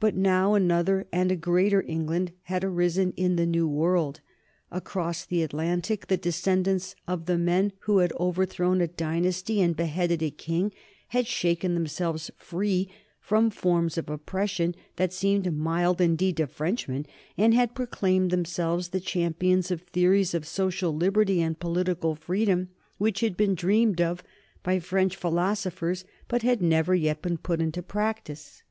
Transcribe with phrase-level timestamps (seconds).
[0.00, 4.20] But now another and a greater England had arisen in the New World.
[4.70, 10.22] Across the Atlantic the descendants of the men who had overthrown a dynasty and beheaded
[10.22, 10.72] a king
[11.08, 17.06] had shaken themselves free from forms of oppression that seemed mild indeed to Frenchmen,
[17.38, 22.68] and had proclaimed themselves the champions of theories of social liberty and political freedom
[22.98, 24.22] which had been dreamed of
[24.62, 28.62] by French philosophers but had never yet been put into practice.